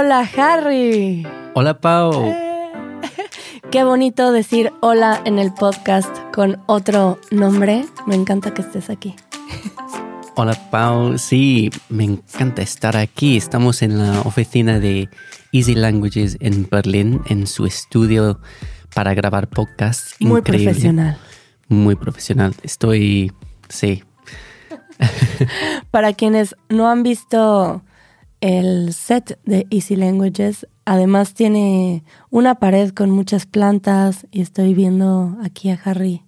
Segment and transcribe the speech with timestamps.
[0.00, 1.26] Hola Harry.
[1.54, 2.12] Hola Pau.
[2.24, 2.70] Eh,
[3.72, 7.84] Qué bonito decir hola en el podcast con otro nombre.
[8.06, 9.16] Me encanta que estés aquí.
[10.36, 13.36] Hola Pau, sí, me encanta estar aquí.
[13.36, 15.08] Estamos en la oficina de
[15.50, 18.38] Easy Languages en Berlín, en su estudio
[18.94, 20.14] para grabar podcasts.
[20.20, 20.66] Muy Increíble.
[20.66, 21.18] profesional.
[21.66, 22.54] Muy profesional.
[22.62, 23.32] Estoy,
[23.68, 24.04] sí,
[25.90, 27.82] Para quienes no han visto
[28.40, 35.36] el set de Easy Languages, además tiene una pared con muchas plantas y estoy viendo
[35.42, 36.22] aquí a Harry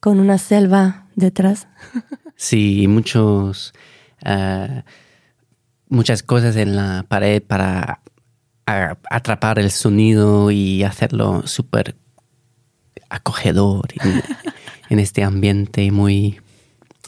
[0.00, 1.68] con una selva detrás.
[2.36, 3.72] sí, muchos,
[4.24, 4.84] ah,
[5.88, 8.00] muchas cosas en la pared para
[9.10, 11.96] atrapar el sonido y hacerlo súper
[13.08, 14.22] acogedor en,
[14.90, 16.40] en este ambiente muy...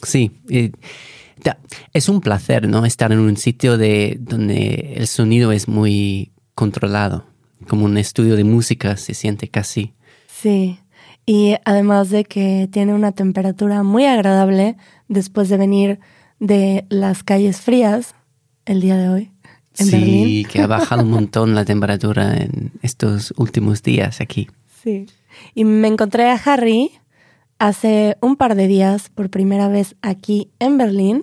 [0.02, 0.40] Sí,
[1.92, 2.84] es un placer, ¿no?
[2.84, 7.26] Estar en un sitio de, donde el sonido es muy controlado,
[7.68, 9.94] como un estudio de música se siente casi.
[10.26, 10.78] Sí,
[11.26, 14.76] y además de que tiene una temperatura muy agradable
[15.08, 16.00] después de venir
[16.38, 18.14] de las calles frías
[18.64, 19.30] el día de hoy
[19.78, 20.46] en sí, Berlín.
[20.46, 24.48] que ha bajado un montón la temperatura en estos últimos días aquí.
[24.82, 25.06] Sí.
[25.54, 26.90] Y me encontré a Harry
[27.60, 31.22] hace un par de días por primera vez aquí en Berlín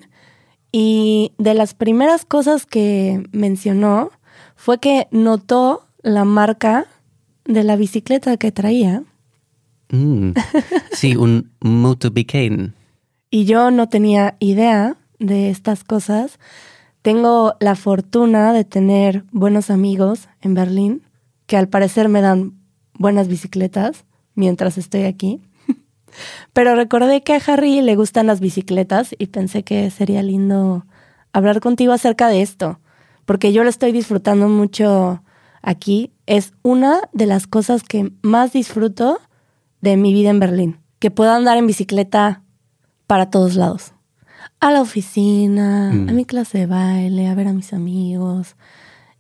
[0.72, 4.12] y de las primeras cosas que mencionó
[4.56, 6.86] fue que notó la marca
[7.44, 9.04] de la bicicleta que traía
[9.90, 10.32] Mm,
[10.92, 12.74] Sí, un Motobicane.
[13.30, 16.40] y yo no tenía idea de estas cosas.
[17.02, 21.04] Tengo la fortuna de tener buenos amigos en Berlín
[21.46, 22.54] que al parecer me dan
[22.94, 24.04] buenas bicicletas
[24.36, 25.40] mientras estoy aquí.
[26.54, 30.86] Pero recordé que a Harry le gustan las bicicletas y pensé que sería lindo
[31.34, 32.80] hablar contigo acerca de esto,
[33.26, 35.22] porque yo lo estoy disfrutando mucho
[35.62, 36.12] aquí.
[36.26, 39.20] Es una de las cosas que más disfruto
[39.82, 42.42] de mi vida en Berlín, que puedo andar en bicicleta
[43.06, 43.94] para todos lados.
[44.60, 46.10] A la oficina, Mm.
[46.10, 48.56] a mi clase de baile, a ver a mis amigos.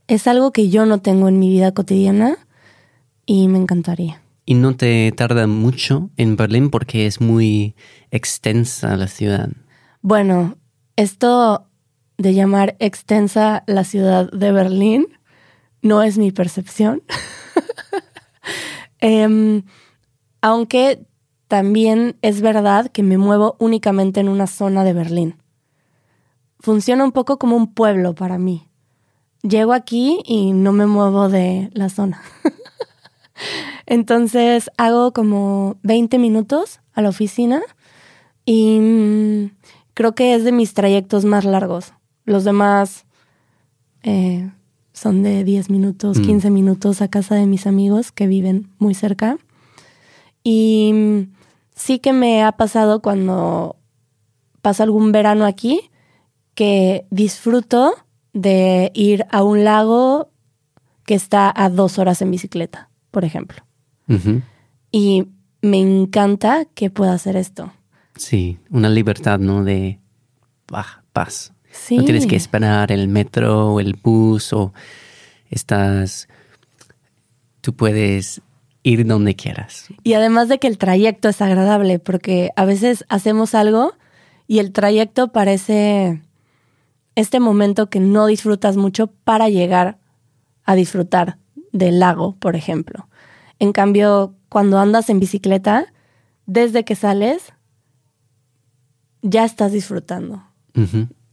[0.07, 2.37] Es algo que yo no tengo en mi vida cotidiana
[3.25, 4.21] y me encantaría.
[4.49, 7.75] Y no te tarda mucho en Berlín porque es muy
[8.11, 9.49] extensa la ciudad.
[10.01, 10.55] Bueno,
[10.95, 11.67] esto
[12.17, 15.07] de llamar extensa la ciudad de Berlín
[15.81, 17.03] no es mi percepción.
[18.99, 19.63] Em,
[20.41, 21.05] aunque
[21.49, 25.35] también es verdad que me muevo únicamente en una zona de Berlín.
[26.61, 28.69] Funciona un poco como un pueblo para mí.
[29.43, 32.21] Llego aquí y no me muevo de la zona.
[33.85, 37.61] Entonces hago como 20 minutos a la oficina
[38.45, 39.51] y mm,
[39.93, 41.93] creo que es de mis trayectos más largos.
[42.25, 43.05] Los demás
[44.03, 44.49] eh,
[44.93, 46.23] son de 10 minutos, Mm.
[46.23, 49.37] 15 minutos a casa de mis amigos que viven muy cerca.
[50.43, 51.33] Y mm,
[51.75, 53.75] sí que me ha pasado cuando
[54.61, 55.81] paso algún verano aquí
[56.55, 57.93] que disfruto
[58.33, 60.29] de ir a un lago
[61.05, 63.63] que está a dos horas en bicicleta, por ejemplo.
[64.91, 65.27] Y
[65.61, 67.73] me encanta que pueda hacer esto.
[68.15, 69.63] Sí, una libertad, ¿no?
[69.63, 69.99] De
[70.67, 71.53] bah, paz.
[71.71, 71.97] Sí.
[71.97, 74.73] No tienes que esperar el metro o el bus o
[75.49, 76.27] estás...
[77.61, 78.41] Tú puedes
[78.83, 79.87] ir donde quieras.
[80.03, 83.93] Y además de que el trayecto es agradable, porque a veces hacemos algo
[84.47, 86.21] y el trayecto parece
[87.15, 89.97] este momento que no disfrutas mucho para llegar
[90.63, 91.37] a disfrutar
[91.77, 93.07] del lago, por ejemplo.
[93.59, 95.93] En cambio, cuando andas en bicicleta,
[96.45, 97.53] desde que sales,
[99.21, 100.43] ya estás disfrutando.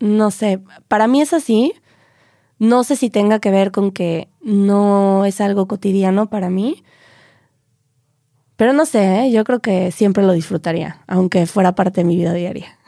[0.01, 1.75] No sé, para mí es así.
[2.59, 6.83] No sé si tenga que ver con que no es algo cotidiano para mí.
[8.57, 9.33] Pero no sé, ¿eh?
[9.33, 12.79] yo creo que siempre lo disfrutaría, aunque fuera parte de mi vida diaria.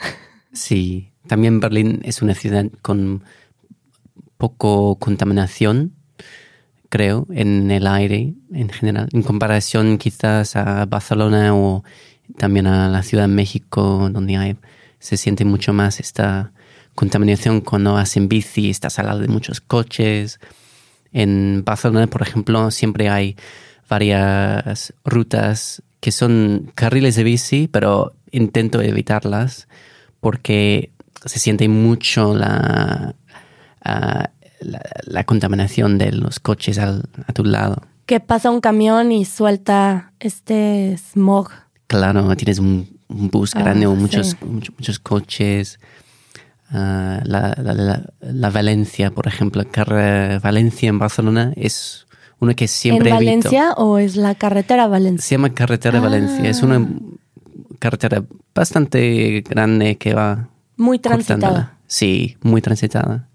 [0.52, 3.24] Sí, también Berlín es una ciudad con
[4.36, 5.95] poco contaminación,
[6.88, 11.84] creo, en el aire en general, en comparación quizás a Barcelona o
[12.36, 14.56] también a la Ciudad de México, donde hay,
[14.98, 16.52] se siente mucho más esta
[16.94, 20.40] contaminación cuando vas en bici, estás al lado de muchos coches.
[21.12, 23.36] En Barcelona, por ejemplo, siempre hay
[23.88, 29.68] varias rutas que son carriles de bici, pero intento evitarlas
[30.20, 30.90] porque
[31.24, 33.14] se siente mucho la,
[33.84, 34.30] ah,
[34.60, 37.82] la, la contaminación de los coches al- a tu lado.
[38.06, 41.50] Que pasa un camión y suelta este smog.
[41.88, 44.36] Claro, tienes un, un bus Ah, grande o muchos, sí.
[44.44, 45.78] muchos, muchos coches.
[46.70, 47.54] ah, la,
[48.20, 49.62] la- Valencia, por ejemplo.
[49.70, 52.06] Carre Valencia en Barcelona es
[52.38, 53.30] una que siempre ¿En evito.
[53.30, 55.26] Valencia o es la carretera Valencia?
[55.26, 56.02] Se llama Carretera Ah.
[56.02, 56.48] Valencia.
[56.48, 56.86] Es una
[57.78, 58.22] carretera
[58.54, 61.26] bastante grande que va Muy cortándola.
[61.26, 61.78] transitada.
[61.86, 63.28] Sí, muy transitada.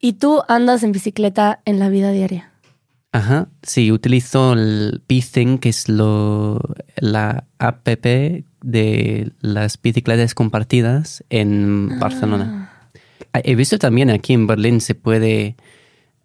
[0.00, 2.52] ¿Y tú andas en bicicleta en la vida diaria?
[3.10, 6.60] Ajá, sí, utilizo el Bithing, que es lo,
[6.96, 12.70] la app de las bicicletas compartidas en Barcelona.
[13.32, 15.56] Ah, He visto también aquí en Berlín se puede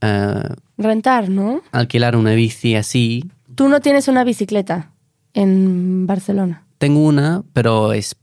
[0.01, 1.61] ah, Rentar, ¿no?
[1.71, 3.25] alquilar una bici así.
[3.55, 4.91] Tú no tienes una bicicleta
[5.33, 6.65] en Barcelona.
[6.77, 8.15] Tengo una, pero es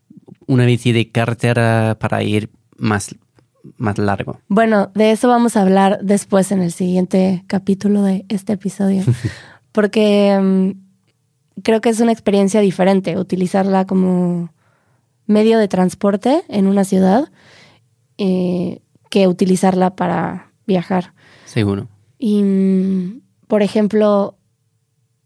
[0.47, 3.15] una bici de carretera para ir más,
[3.77, 4.41] más largo.
[4.49, 9.05] Bueno, de eso vamos a hablar después en el siguiente capítulo de este episodio,
[9.73, 10.71] porque mm,
[11.63, 14.53] creo que es una experiencia diferente utilizarla como
[15.27, 17.31] medio de transporte en una ciudad
[18.19, 18.81] eh,
[19.11, 21.15] que utilizarla para viajar.
[21.45, 21.89] Seguro.
[22.19, 24.37] Y, mm, por ejemplo,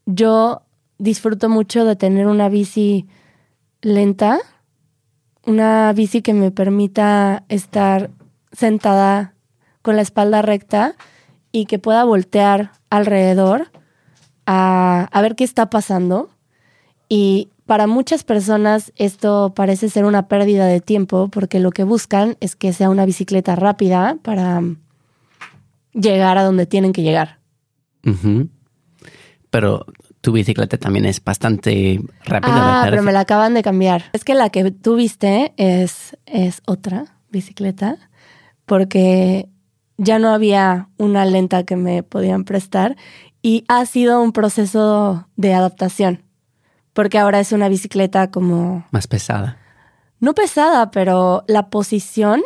[0.06, 0.62] yo
[0.98, 3.06] disfruto mucho de tener una bici
[3.82, 4.38] lenta,
[5.46, 8.10] una bici que me permita estar
[8.56, 9.34] sentada
[9.82, 10.94] con la espalda recta
[11.52, 13.70] y que pueda voltear alrededor
[14.46, 16.30] a, a ver qué está pasando.
[17.08, 22.36] Y para muchas personas esto parece ser una pérdida de tiempo porque lo que buscan
[22.40, 24.62] es que sea una bicicleta rápida para
[25.92, 27.38] llegar a donde tienen que llegar.
[29.50, 29.86] Pero
[30.20, 34.04] tu bicicleta también es bastante rápida, Ah, pero me la acaban de cambiar.
[34.12, 37.96] Es que la que tú viste es, es otra bicicleta,
[38.66, 39.48] porque
[39.96, 42.96] ya no había una lenta que me podían prestar
[43.42, 46.22] y ha sido un proceso de adaptación,
[46.92, 49.58] porque ahora es una bicicleta como, Más pesada.
[50.18, 52.42] no pesada, pero la posición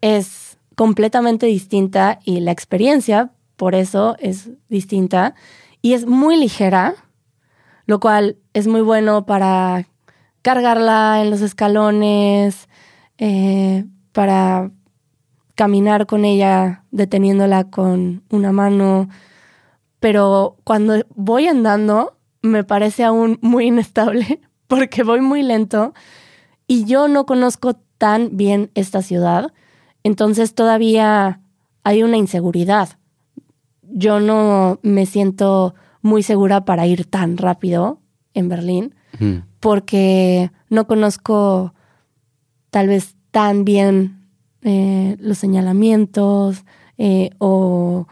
[0.00, 5.34] es completamente distinta y la experiencia, por eso, es distinta
[5.82, 6.94] y es muy ligera,
[7.86, 9.86] lo cual es muy bueno para
[10.42, 12.68] cargarla en los escalones,
[13.18, 14.70] eh, para
[15.54, 19.08] caminar con ella deteniéndola con una mano,
[20.00, 25.94] pero cuando voy andando me parece aún muy inestable porque voy muy lento
[26.66, 29.52] y yo no conozco tan bien esta ciudad,
[30.02, 31.40] entonces todavía
[31.84, 32.88] hay una inseguridad.
[33.82, 38.00] Yo no me siento muy segura para ir tan rápido
[38.34, 39.42] en Berlín Mm.
[39.60, 41.74] porque no conozco
[42.70, 44.23] tal vez tan bien
[44.64, 46.64] eh, los señalamientos
[46.98, 48.06] eh, o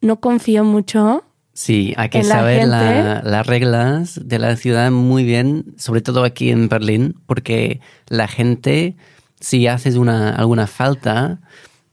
[0.00, 1.24] no confío mucho.
[1.52, 6.24] Sí, hay que la saber la- las reglas de la ciudad muy bien, sobre todo
[6.24, 8.96] aquí en Berlín, porque la gente,
[9.38, 11.40] si haces una, alguna falta,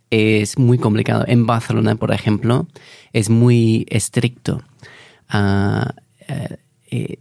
[0.10, 1.26] es muy complicado.
[1.28, 2.68] En Barcelona, por ejemplo,
[3.14, 4.62] es muy estricto.
[6.90, 7.20] Eh,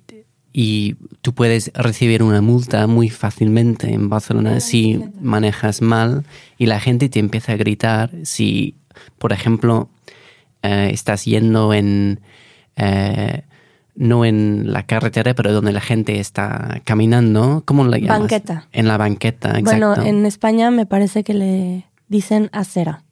[0.52, 6.25] y tú puedes recibir una multa muy fácilmente en Barcelona si manejas mal
[6.58, 8.75] y la gente te empieza a gritar si,
[9.19, 9.88] por ejemplo,
[10.62, 12.20] eh, estás yendo en
[12.76, 13.44] eh,
[13.94, 18.20] no en la carretera, pero donde la gente está caminando, ¿cómo la llamas?
[18.20, 18.67] Banqueta.
[18.73, 19.88] En la banqueta, exacto.
[19.88, 23.04] Bueno, en España me parece que le dicen acera.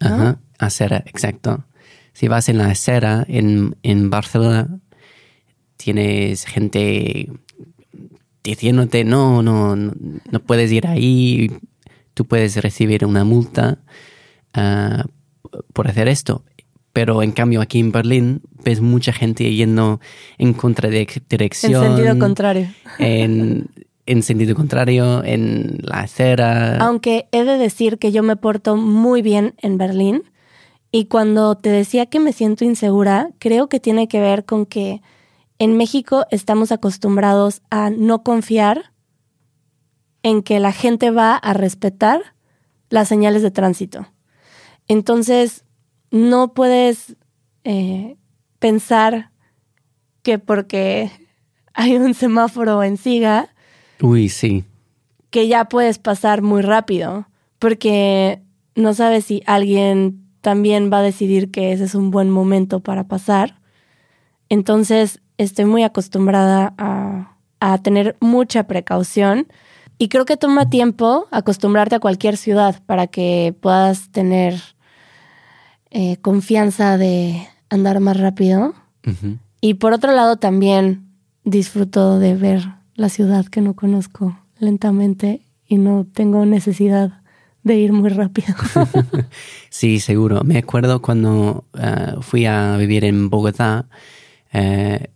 [0.00, 0.06] ¿no?
[0.06, 1.64] Ajá, acera, exacto.
[2.14, 4.68] Si vas en la acera en, en Barcelona,
[5.80, 7.30] tienes gente
[8.44, 9.92] diciéndote, no, no, no,
[10.30, 11.50] no puedes ir ahí,
[12.12, 13.78] tú puedes recibir una multa
[14.52, 15.06] ah,
[15.72, 16.44] por hacer esto.
[16.92, 20.00] Pero en cambio aquí en Berlín ves mucha gente yendo
[20.38, 21.84] en contradirección.
[21.84, 22.68] En sentido contrario.
[22.98, 23.68] En,
[24.06, 26.76] en sentido contrario, en la acera.
[26.78, 30.24] Aunque he de decir que yo me porto muy bien en Berlín
[30.90, 35.00] y cuando te decía que me siento insegura, creo que tiene que ver con que
[35.60, 38.92] en México estamos acostumbrados a no confiar
[40.22, 42.34] en que la gente va a respetar
[42.88, 44.06] las señales de tránsito.
[44.88, 45.64] Entonces,
[46.10, 47.14] no puedes
[47.64, 48.16] eh,
[48.58, 49.32] pensar
[50.22, 51.10] que porque
[51.74, 53.54] hay un semáforo en siga,
[54.00, 54.64] Uy, sí.
[55.28, 58.40] que ya puedes pasar muy rápido, porque
[58.74, 63.08] no sabes si alguien también va a decidir que ese es un buen momento para
[63.08, 63.60] pasar.
[64.48, 69.46] Entonces, estoy muy acostumbrada a, a tener mucha precaución
[69.98, 74.60] y creo que toma tiempo acostumbrarte a cualquier ciudad para que puedas tener
[75.90, 78.74] eh, confianza de andar más rápido.
[79.60, 81.04] Y por otro lado también
[81.44, 82.62] disfruto de ver
[82.94, 87.20] la ciudad que no conozco lentamente y no tengo necesidad
[87.62, 88.54] de ir muy rápido.
[89.68, 90.42] sí, seguro.
[90.44, 93.86] Me acuerdo cuando eh, fui a vivir en Bogotá,
[94.52, 95.10] eh,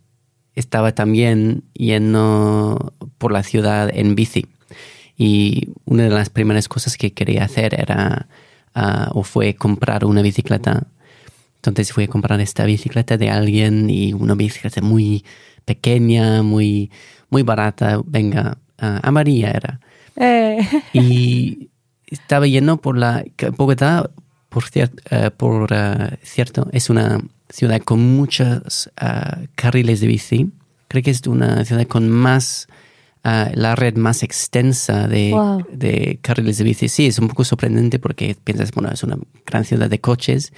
[0.55, 4.47] estaba también yendo por la ciudad en bici.
[5.17, 8.27] Y una de las primeras cosas que quería hacer era,
[8.73, 10.87] ah, o fue comprar una bicicleta.
[11.57, 15.23] Entonces fui a comprar esta bicicleta de alguien y una bicicleta muy
[15.65, 16.91] pequeña, muy,
[17.29, 19.79] muy barata, venga, uh, amarilla era.
[20.15, 20.59] Eh.
[20.93, 21.69] Y
[22.07, 23.23] estaba yendo por la...
[23.57, 24.09] Bogotá,
[24.49, 27.19] por, uh, por uh, cierto, es una
[27.49, 28.89] ciudad con muchos
[29.55, 30.51] carriles de bici.
[30.87, 32.67] Creo que es una ciudad con más...
[33.23, 35.65] la red más extensa de, Wow.
[35.71, 36.89] de carriles de bici.
[36.89, 40.53] Sí, es un poco sorprendente porque piensas, bueno, es una gran ciudad de coches,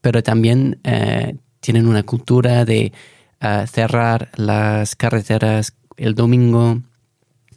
[0.00, 2.92] pero también eh, tienen una cultura de
[3.40, 6.82] eh, cerrar las carreteras el domingo.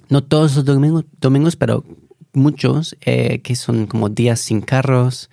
[0.09, 1.83] No todos los domingos, domingos pero
[2.33, 5.31] muchos eh, que son como días sin carros.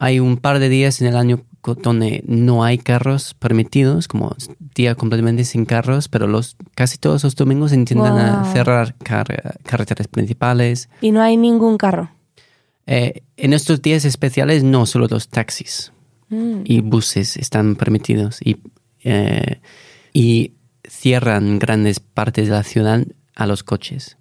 [0.00, 1.44] Hay un par de días en el año
[1.82, 4.34] donde no hay carros permitidos, como
[4.74, 10.08] día completamente sin carros, pero los casi todos los domingos intentan a cerrar car- carreteras
[10.08, 10.88] principales.
[11.00, 12.10] Y no hay ningún carro.
[12.86, 15.92] Eh, en estos días especiales no solo los taxis
[16.30, 16.62] Mm.
[16.64, 18.56] y buses están permitidos y,
[19.04, 19.60] eh,
[20.12, 20.52] y
[20.88, 24.16] cierran grandes partes de la ciudad a los coches.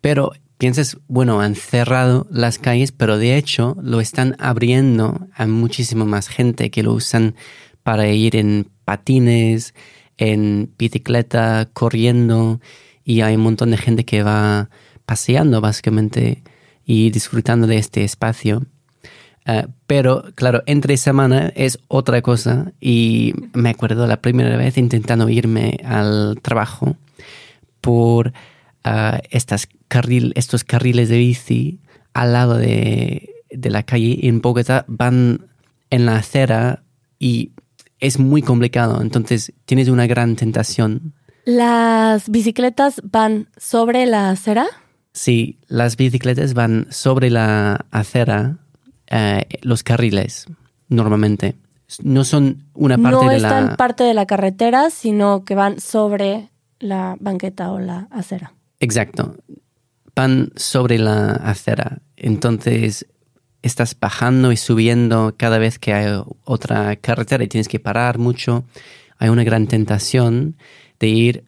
[0.00, 0.32] Pero
[0.64, 6.28] piensas, bueno, han cerrado las calles, pero de hecho lo están abriendo a muchísima más
[6.28, 7.34] gente que lo usan
[7.82, 9.74] para ir en patines,
[10.16, 12.62] en bicicleta, corriendo
[13.04, 14.70] y hay un montón de gente que va
[15.04, 16.42] paseando básicamente
[16.86, 18.62] y disfrutando de este espacio.
[19.46, 25.28] Uh, pero claro, entre semana es otra cosa y me acuerdo la primera vez intentando
[25.28, 26.96] irme al trabajo
[27.82, 28.32] por
[28.84, 31.80] uh, estas carril, estos carriles de bici
[32.12, 35.46] al lado de, de la calle en Bogotá van
[35.90, 36.82] en la acera
[37.18, 37.52] y
[38.00, 41.14] es muy complicado, entonces tienes una gran tentación.
[41.44, 44.66] ¿Las bicicletas van sobre la acera?
[45.12, 48.58] Sí, las bicicletas van sobre la acera,
[49.08, 50.46] eh, los carriles,
[50.88, 51.54] normalmente.
[52.02, 53.76] No son una parte no de están la...
[53.76, 56.48] parte de la carretera, sino que van sobre
[56.80, 58.54] la banqueta o la acera.
[58.84, 59.36] Exacto.
[60.14, 62.00] Van sobre la acera.
[62.16, 63.06] Entonces
[63.62, 68.64] estás bajando y subiendo cada vez que hay otra carretera y tienes que parar mucho.
[69.18, 70.56] Hay una gran tentación
[71.00, 71.44] de ir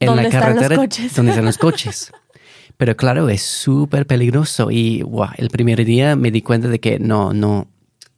[0.00, 0.76] en ¿Dónde la carretera
[1.16, 2.12] donde están los coches.
[2.76, 6.98] Pero claro, es súper peligroso y guau, el primer día me di cuenta de que
[6.98, 7.68] no, no,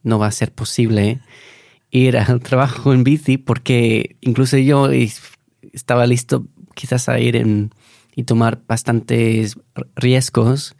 [0.01, 1.19] no va a ser posible
[1.91, 5.21] ir al trabajo en bici porque incluso yo es-
[5.73, 7.71] estaba listo quizás a ir en,
[8.17, 9.57] y tomar bastantes
[9.95, 10.75] riesgos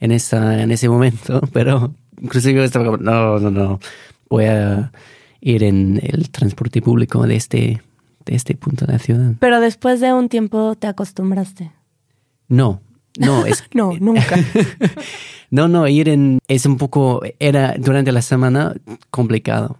[0.00, 3.80] en, esa, en ese momento, pero incluso yo estaba como, no, no, no,
[4.28, 4.92] voy a
[5.40, 7.82] ir en el transporte público de este,
[8.26, 9.32] de este punto de la ciudad.
[9.38, 11.70] Pero después de un tiempo te acostumbraste.
[12.48, 12.80] No,
[13.16, 14.36] no, es No, nunca.
[15.50, 18.74] No, no, ir en es un poco, era durante la semana
[19.10, 19.78] complicado.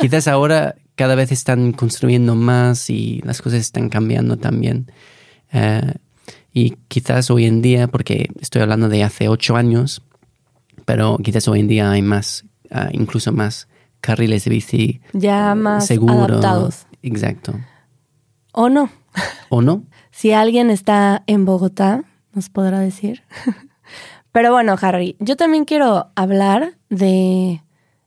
[0.00, 4.86] Quizás ahora cada vez están construyendo más y las cosas están cambiando también.
[5.52, 5.94] Eh,
[6.52, 10.02] y quizás hoy en día, porque estoy hablando de hace ocho años,
[10.84, 13.68] pero quizás hoy en día hay más, ah, incluso más
[14.00, 16.14] carriles de bici ya más seguro.
[16.24, 16.86] adaptados.
[17.02, 17.54] Exacto.
[18.52, 18.90] ¿O no?
[19.48, 19.84] ¿O no?
[20.12, 22.04] Si alguien está en Bogotá,
[22.34, 23.22] nos podrá decir.
[24.32, 27.62] Pero bueno, Harry, yo también quiero hablar de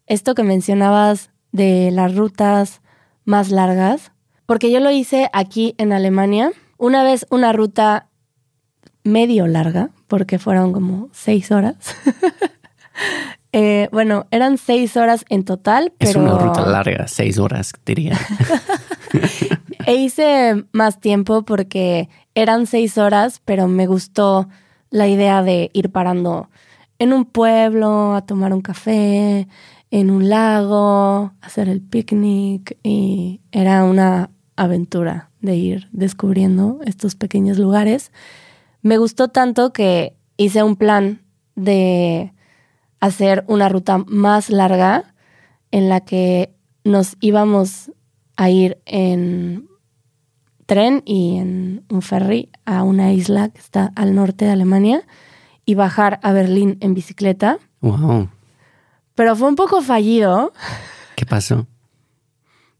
[0.05, 2.81] esto que mencionabas de las rutas
[3.25, 4.11] más largas,
[4.45, 6.51] porque yo lo hice aquí en Alemania.
[6.77, 8.09] Una vez una ruta
[9.03, 11.75] medio larga, porque fueron como seis horas.
[13.55, 16.09] Eh, bueno, eran seis horas en total, pero...
[16.09, 18.17] Es una ruta larga, seis horas, diría.
[19.85, 24.47] E hice más tiempo porque eran seis horas, pero me gustó
[24.89, 26.49] la idea de ir parando
[26.99, 29.47] en un pueblo, a tomar un café,
[29.91, 37.57] en un lago, hacer el picnic y era una aventura de ir descubriendo estos pequeños
[37.57, 38.11] lugares.
[38.83, 41.21] Me gustó tanto que hice un plan
[41.55, 42.33] de
[42.99, 45.15] hacer una ruta más larga
[45.71, 47.91] en la que nos íbamos
[48.35, 49.69] a ir en
[50.65, 55.03] tren y en un ferry a una isla que está al norte de Alemania
[55.65, 57.59] y bajar a Berlín en bicicleta.
[57.79, 58.29] Wow.
[59.15, 60.51] Pero fue un poco fallido.
[61.15, 61.67] ¿Qué pasó?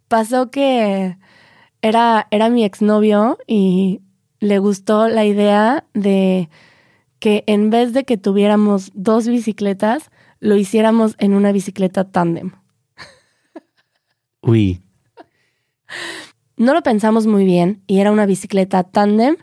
[0.09, 1.17] Pasó que
[1.81, 4.01] era, era mi exnovio y
[4.43, 6.49] le gustó la idea de
[7.19, 12.51] que en vez de que tuviéramos dos bicicletas, lo hiciéramos en una bicicleta tándem.
[14.41, 14.83] Uy.
[16.57, 19.37] No lo pensamos muy bien y era una bicicleta tándem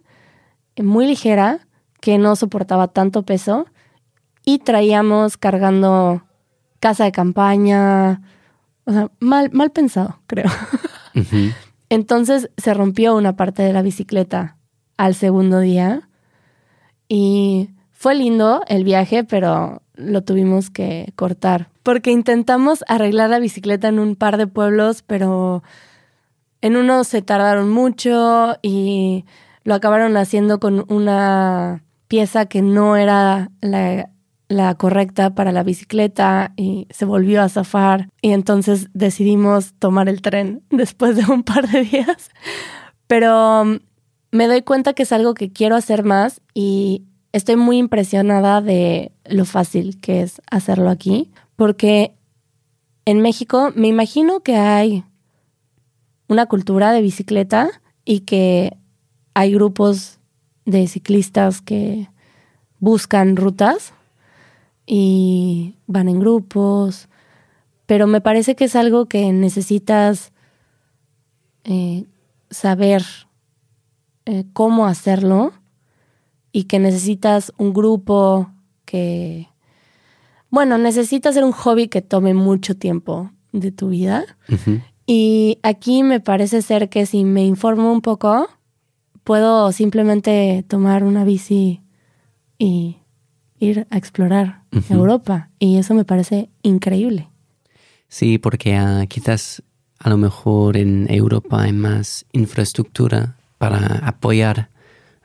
[0.77, 1.67] muy ligera
[2.03, 3.65] que no soportaba tanto peso
[4.45, 6.27] y traíamos cargando
[6.79, 8.21] casa de campaña,
[8.85, 10.51] o sea, mal, mal pensado, creo.
[11.89, 14.59] Entonces se rompió una parte de la bicicleta
[15.01, 16.09] al segundo día.
[17.09, 21.69] Y fue lindo el viaje, pero lo tuvimos que cortar.
[21.83, 25.63] Porque intentamos arreglar la bicicleta en un par de pueblos, pero
[26.61, 29.25] en uno se tardaron mucho y
[29.65, 36.89] lo acabaron haciendo con una pieza que no era la, correcta para la bicicleta y
[36.91, 38.11] se volvió a zafar.
[38.21, 42.31] Y entonces decidimos tomar el tren después de un par de días.
[43.07, 43.79] Pero um,
[44.31, 49.13] me doy cuenta que es algo que quiero hacer más y estoy muy impresionada de
[49.25, 52.17] lo fácil que es hacerlo aquí, porque
[53.05, 55.05] en México me imagino que hay
[56.29, 57.71] una cultura de bicicleta
[58.05, 58.77] y que
[59.35, 60.19] hay grupos
[60.65, 62.09] de ciclistas que
[62.79, 63.93] buscan rutas
[64.87, 67.09] y van en grupos,
[67.87, 70.33] pero me parece que es algo que necesitas
[71.65, 72.05] eh,
[72.51, 73.03] saber
[74.31, 75.53] eh, cómo hacerlo
[76.53, 78.49] y que necesitas un grupo
[78.85, 79.49] que,
[80.51, 84.25] bueno, necesitas ser un hobby que tome mucho tiempo de tu vida.
[85.05, 88.47] Y aquí me parece ser que si me informo un poco,
[89.25, 91.81] puedo simplemente tomar una bici
[92.57, 92.99] y
[93.59, 95.51] ir a explorar Europa.
[95.59, 97.29] Y eso me parece increíble.
[98.07, 99.65] Sí, porque ah, quizás
[99.99, 104.71] a lo mejor en Europa hay más infraestructura para apoyar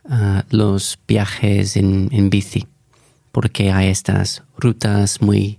[0.03, 2.67] ah, los viajes en, en, bici,
[3.31, 5.57] porque hay estas rutas muy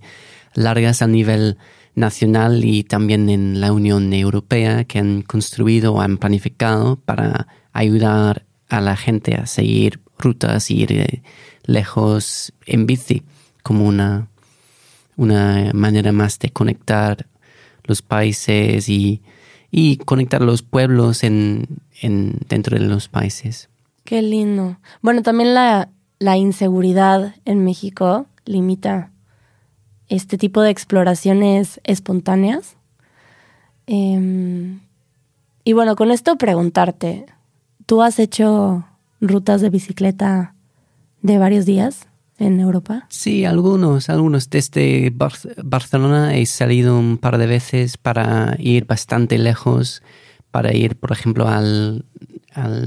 [0.53, 1.57] largas a nivel
[1.95, 8.45] nacional y también en la Unión Europea que han construido o han planificado para ayudar
[8.69, 11.23] a la gente a seguir rutas y ir eh,
[11.65, 13.23] lejos en bici
[13.63, 14.29] como una,
[15.17, 17.27] una manera más de conectar
[17.85, 19.23] los países y,
[20.05, 21.67] conectar los pueblos en,
[22.03, 23.69] dentro de los países.
[24.05, 24.79] Qué lindo.
[25.03, 25.89] Bueno, también la,
[26.37, 29.11] inseguridad en México limita
[30.09, 32.77] este tipo de exploraciones espontáneas.
[33.87, 34.81] Em,
[35.65, 37.27] y bueno, con esto preguntarte,
[37.87, 38.85] ¿tú has hecho
[39.21, 40.55] rutas de bicicleta
[41.23, 42.07] de varios días
[42.39, 43.07] en Europa?
[43.09, 44.51] Sí, algunos, algunos.
[44.51, 50.03] Desde Barcelona he salido un par de veces para ir bastante lejos,
[50.57, 52.07] para ir, por ejemplo, al,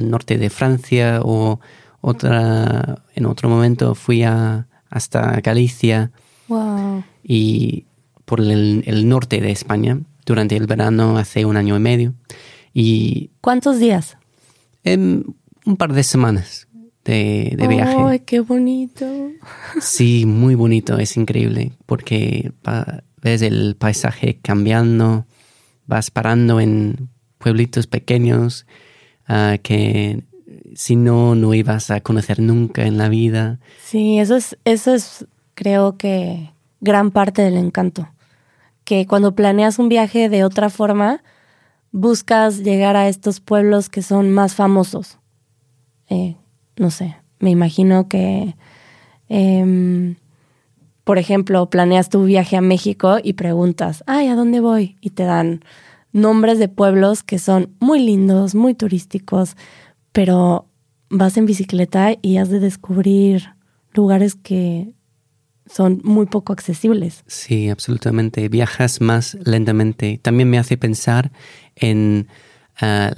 [0.09, 1.59] norte de Francia o
[2.01, 6.11] otra, en otro momento fui a, hasta Galicia.
[6.47, 7.03] Wow.
[7.23, 7.85] Y
[8.25, 12.15] por el, norte de España durante el verano hace un año y medio.
[12.73, 14.17] Y ¿Cuántos días?
[14.83, 16.67] un par de semanas
[17.05, 17.97] de, viaje.
[17.99, 19.05] ¡Ay, qué bonito!
[19.79, 22.51] Sí, muy bonito, es increíble, porque
[23.21, 25.27] ves el paisaje cambiando,
[25.85, 28.67] vas parando en pueblitos pequeños
[29.27, 30.23] ah, que
[30.75, 33.59] si no, no ibas a conocer nunca en la vida.
[33.83, 35.25] Sí, eso es, eso es,
[35.55, 38.07] creo que, gran parte del encanto.
[38.83, 41.23] Que cuando planeas un viaje de otra forma,
[41.91, 45.17] buscas llegar a estos pueblos que son más famosos.
[46.09, 46.35] Eh,
[46.77, 48.55] no sé, me imagino que,
[49.27, 50.15] em,
[51.03, 54.97] por ejemplo, planeas tu viaje a México y preguntas, ay, ¿a dónde voy?
[55.01, 55.63] Y te dan
[56.11, 59.55] nombres de pueblos que son muy lindos, muy turísticos,
[60.11, 60.67] pero
[61.09, 63.49] vas en bicicleta y has de descubrir
[63.93, 64.93] lugares que
[65.65, 67.23] son muy poco accesibles.
[67.27, 68.49] Sí, absolutamente.
[68.49, 70.19] Viajas más lentamente.
[70.21, 71.31] También me hace pensar
[71.75, 72.27] en
[72.81, 73.11] ah,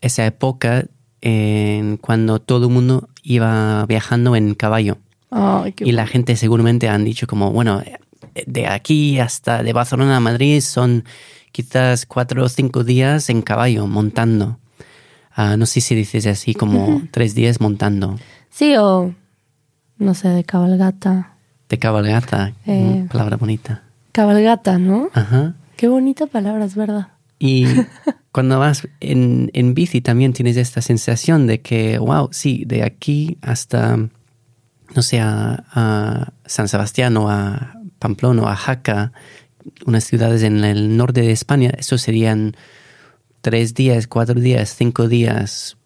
[0.00, 0.86] esa época
[1.20, 4.98] en cuando todo el mundo iba viajando en caballo.
[5.80, 7.82] y la gente seguramente han dicho como, bueno,
[8.46, 11.04] de aquí hasta de Barcelona a Madrid son
[11.54, 14.58] quizás cuatro o cinco días en caballo, montando.
[15.30, 18.18] Ah, no sé si dices así, como tres días montando.
[18.50, 19.14] Sí, o
[19.98, 21.36] no sé, de cabalgata.
[21.68, 23.84] De cabalgata, eh, palabra bonita.
[24.10, 25.10] Cabalgata, ¿no?
[25.14, 25.54] Ajá.
[25.76, 27.12] Qué bonita palabra, es verdad.
[27.38, 27.66] Y
[28.32, 33.38] cuando vas en, en, bici también tienes esta sensación de que, wow, sí, de aquí
[33.42, 39.12] hasta, no sé, a, San Sebastián o a Pamplona o a Jaca,
[39.86, 42.56] unas ciudades en el norte de España, eso serían
[43.40, 45.76] tres días, cuatro días, cinco días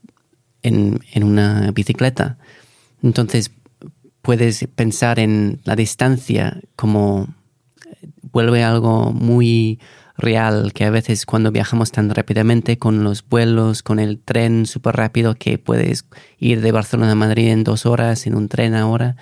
[0.63, 2.39] en, en una bicicleta.
[3.03, 3.51] Entonces,
[4.23, 7.29] puedes pensar en la distancia como
[7.87, 9.79] eh, vuelve algo muy
[10.19, 14.97] real, que a veces cuando viajamos tan rápidamente con los vuelos, con el tren súper
[14.97, 16.05] rápido, que puedes
[16.39, 19.17] ir de Barcelona a Madrid en dos horas en un tren ahora,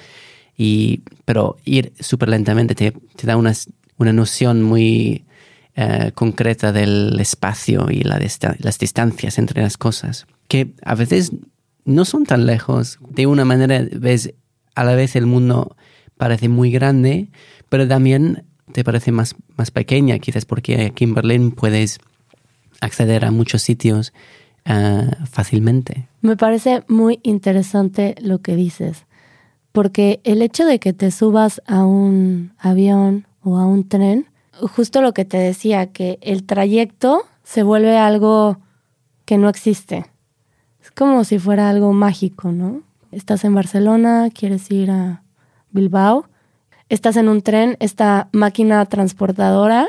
[0.56, 3.52] y, pero ir súper lentamente te, te, da una,
[3.98, 5.24] una noción muy
[5.74, 8.18] eh, concreta del espacio y la
[8.58, 11.32] las distancias entre las cosas, que a veces
[11.84, 12.98] no son tan lejos.
[13.08, 14.34] De una manera, ves,
[14.74, 15.76] a la vez el mundo
[16.16, 17.28] parece muy grande,
[17.68, 21.98] pero también te parece más, más pequeña, quizás porque aquí en Berlín puedes
[22.80, 24.12] acceder a muchos sitios
[24.68, 26.08] uh, fácilmente.
[26.20, 29.06] Me parece muy interesante lo que dices,
[29.72, 35.00] porque el hecho de que te subas a un avión o a un tren, justo
[35.02, 38.58] lo que te decía, que el trayecto se vuelve algo
[39.24, 40.06] que no existe.
[40.82, 42.82] Es como si fuera algo mágico, ¿no?
[43.10, 45.22] Estás en Barcelona, quieres ir a
[45.70, 46.26] Bilbao
[46.88, 49.88] estás en un tren, esta máquina transportadora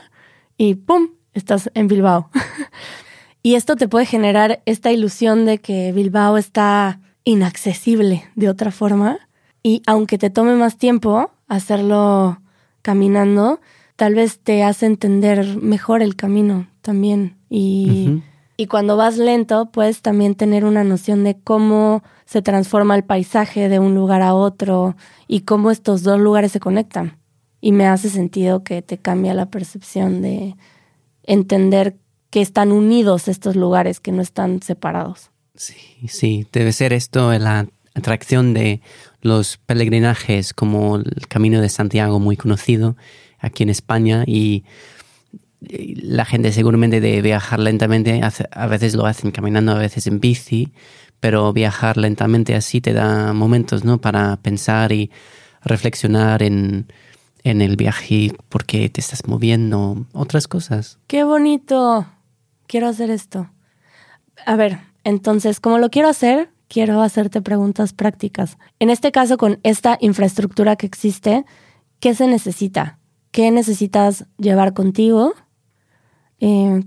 [0.57, 1.09] y ¡pum!
[1.33, 2.29] estás en Bilbao.
[3.43, 9.19] y esto te puede generar esta ilusión de que Bilbao está inaccesible de otra forma.
[9.61, 12.41] Y aunque te tome más tiempo hacerlo
[12.87, 13.59] caminando,
[13.97, 17.35] tal vez te hace entender mejor el camino también.
[17.49, 18.23] Y,
[18.55, 23.67] y cuando vas lento, puedes también tener una noción de cómo se transforma el paisaje
[23.67, 24.95] de un lugar a otro
[25.27, 27.17] y cómo estos dos lugares se conectan.
[27.59, 30.55] Y me hace sentido que te cambia la percepción de
[31.23, 31.97] entender
[32.29, 35.29] que están unidos estos lugares, que no están separados.
[35.55, 35.75] Sí,
[36.07, 38.79] sí, debe ser esto la atracción de
[39.21, 42.95] los peregrinajes como el Camino de Santiago, muy conocido
[43.39, 44.63] aquí en España, y
[45.59, 50.71] la gente seguramente de viajar lentamente, a veces lo hacen caminando, a veces en bici,
[51.19, 53.99] pero viajar lentamente así te da momentos, ¿no?
[53.99, 55.09] Para pensar y
[55.63, 56.91] reflexionar en,
[57.43, 60.99] en el viaje porque te estás moviendo, otras cosas.
[61.07, 62.07] ¡Qué bonito!
[62.67, 63.49] Quiero hacer esto.
[64.45, 68.57] A ver, entonces, como lo quiero hacer, quiero hacerte preguntas prácticas.
[68.79, 71.45] En este caso, con esta infraestructura que existe,
[71.99, 72.99] ¿qué se necesita?
[73.31, 75.33] ¿Qué necesitas llevar contigo?
[76.39, 76.83] Eh,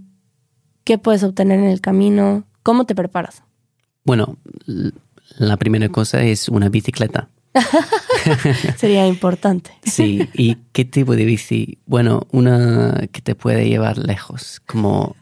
[0.85, 2.45] ¿Qué puedes obtener en el camino?
[2.63, 3.43] ¿Cómo te preparas?
[4.05, 4.37] Bueno,
[5.39, 7.29] la primera cosa es una bicicleta.
[8.77, 9.71] Sería importante.
[9.85, 11.79] Sí, ¿y qué tipo de bici?
[11.87, 15.17] Bueno, una que te puede llevar lejos, como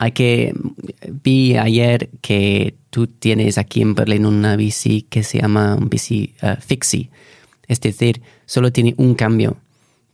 [0.00, 0.54] hay que
[1.22, 6.34] vi ayer que tú tienes aquí en Berlín una bici que se llama un bici
[6.42, 7.10] uh, fixie,
[7.68, 9.58] es decir, solo tiene un cambio,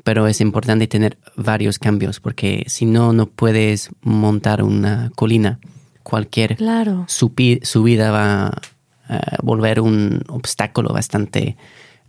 [0.02, 5.60] pero es importante tener varios cambios porque si no no puedes montar una colina
[6.02, 7.04] cualquier claro.
[7.06, 8.60] subida va
[9.08, 11.56] a volver un obstáculo bastante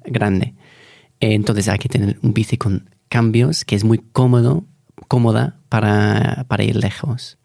[0.03, 0.55] grande.
[1.19, 4.65] Entonces hay que tener un bici con cambios que es muy cómodo,
[5.07, 7.37] cómoda para, para ir lejos.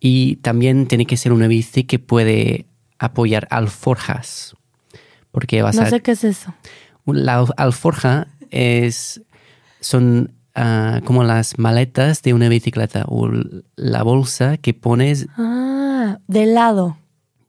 [0.00, 2.66] Y también tiene que ser una bici que puede
[2.98, 4.54] apoyar alforjas.
[5.30, 6.54] Porque vas no sé qué es eso.
[7.04, 9.22] La alforja es,
[9.80, 13.30] son Ah, como las maletas de una bicicleta o
[13.76, 15.28] la bolsa que pones.
[15.36, 16.98] Ah, de lado.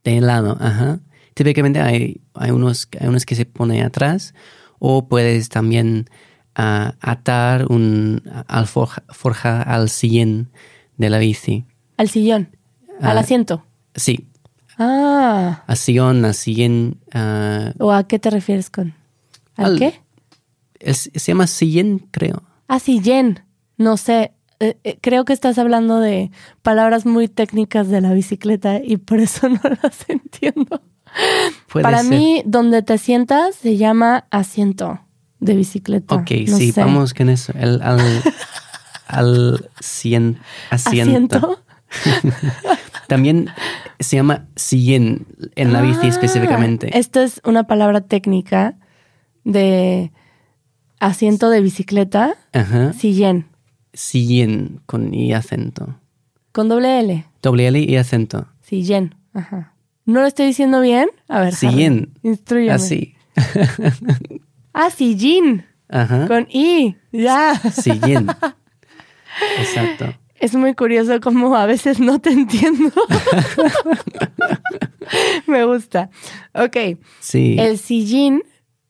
[0.04, 1.00] De lado, ajá.
[1.34, 4.36] Típicamente hay, hay, unos, hay unos que se pone atrás
[4.78, 6.06] o puedes también
[6.54, 10.52] ah, atar un alforja al sillón
[10.98, 11.66] de la bici.
[12.00, 12.56] ¿Al sillón?
[13.02, 13.66] ¿Al ah, asiento?
[13.94, 14.26] Sí.
[14.78, 15.66] Ah.
[15.68, 16.98] Al sillón, al sillón.
[17.78, 18.94] ¿O a qué te refieres con?
[19.58, 20.00] ¿Al, qué?
[20.94, 22.44] se llama sillón, creo.
[22.70, 23.44] Ah, Jen.
[23.76, 24.32] No sé.
[24.62, 26.32] Eh, eh, creo que estás hablando de
[26.62, 30.82] palabras muy técnicas de la bicicleta y por eso no las entiendo.
[31.74, 35.02] Para mí, donde te sientas se llama asiento
[35.42, 36.16] de bicicleta.
[36.16, 37.52] Ok, sí, vamos con eso.
[37.60, 38.00] El, al,
[39.06, 40.40] al asiento.
[40.70, 41.60] ¿Asiento?
[43.08, 43.50] También
[44.00, 45.26] se llama sillén
[45.56, 46.98] en la bici ah, específicamente.
[46.98, 48.76] Esto es una palabra técnica
[49.44, 50.12] de
[51.00, 52.94] asiento de bicicleta, Ajá.
[52.94, 53.48] sillén.
[53.94, 56.00] Sillén con i acento.
[56.52, 57.26] Con doble L.
[57.42, 58.48] Doble L y acento.
[58.62, 59.16] Sillén.
[59.34, 59.74] Ajá.
[60.06, 61.10] ¿No lo estoy diciendo bien?
[61.28, 61.56] A ver.
[61.56, 62.14] Sillén.
[62.24, 62.74] Instruyame.
[62.74, 63.16] Así.
[64.74, 65.66] ah, sillín.
[65.88, 66.28] Ajá.
[66.28, 66.96] Con i.
[67.12, 67.56] Ya.
[67.56, 68.28] Sillén.
[69.60, 70.14] Exacto.
[70.40, 72.92] Es muy curioso cómo a veces no te entiendo.
[75.48, 76.10] Me gusta.
[76.54, 76.98] Ok.
[77.20, 77.56] Sí.
[77.60, 78.44] El sillín,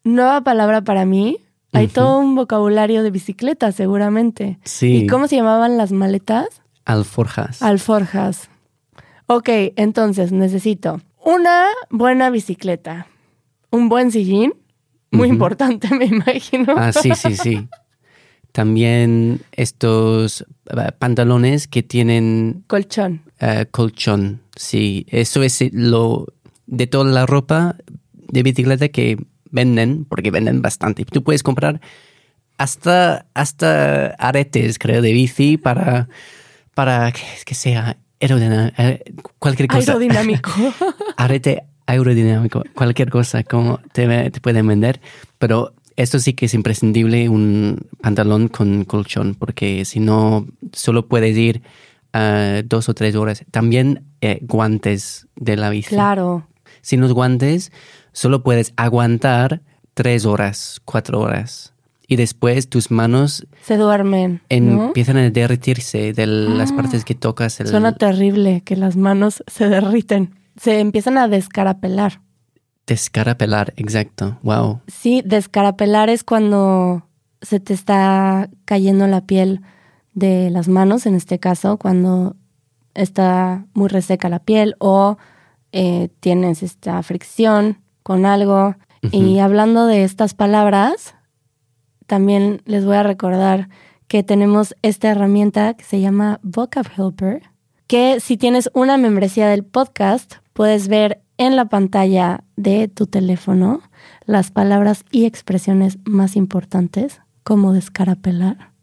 [0.03, 1.37] nueva palabra para mí,
[1.71, 4.59] hay todo un vocabulario de bicicleta, seguramente.
[4.63, 5.03] Sí.
[5.03, 6.61] ¿Y cómo se llamaban las maletas?
[6.85, 7.61] Alforjas.
[7.61, 8.49] Alforjas.
[9.27, 13.07] Ok, entonces necesito una buena bicicleta,
[13.69, 14.53] un buen sillín
[15.11, 16.73] Muy importante, me imagino.
[16.75, 17.67] Ah, sí, sí, sí.
[18.59, 23.21] También estos eh, pantalones que tienen Colchón.
[23.39, 24.41] eh, colchón.
[24.53, 26.27] Sí, eso es lo
[26.67, 27.77] de toda la ropa
[28.11, 29.17] de bicicleta que
[29.49, 31.05] venden, porque venden bastante.
[31.05, 31.79] Tú puedes comprar
[32.57, 36.09] hasta, hasta aretes, creo, de bici para,
[36.73, 37.13] para
[37.45, 39.93] que, sea eh, cualquier cosa.
[39.93, 40.51] Aerodinámico.
[41.15, 44.99] Arete aerodinámico, cualquier cosa como te, te pueden vender,
[45.37, 51.35] pero esto sí que es imprescindible un pantalón con colchón, porque si no, solo puedes
[51.37, 51.61] ir
[52.13, 53.43] ah, dos o tres horas.
[53.51, 55.89] También eh, guantes de la bici.
[55.89, 56.47] claro.
[56.81, 57.71] Sin los guantes,
[58.13, 59.61] solo puedes aguantar
[59.93, 61.73] tres horas, cuatro horas.
[62.07, 64.41] Y después tus manos Se duermen.
[64.49, 64.85] ¿no?
[64.87, 66.75] empiezan a derretirse de las Ah.
[66.77, 67.59] partes que tocas.
[67.59, 70.35] El, Suena terrible que las manos se derriten.
[70.59, 72.21] Se empiezan a descarapelar.
[72.89, 74.39] Descarapelar, exacto.
[74.41, 74.81] Wow.
[74.87, 77.03] Sí, descarapelar es cuando
[77.39, 79.61] se te está cayendo la piel
[80.15, 82.35] de las manos, en este caso, cuando
[82.95, 85.19] está muy reseca la piel o
[85.71, 88.75] eh, tienes esta fricción con algo.
[89.11, 91.13] Y hablando de estas palabras,
[92.07, 93.69] también les voy a recordar
[94.07, 97.43] que tenemos esta herramienta que se llama Vocab Helper,
[97.85, 103.81] que si tienes una membresía del podcast, puedes ver en la pantalla de tu teléfono
[104.25, 108.73] las palabras y expresiones más importantes, como descarapelar.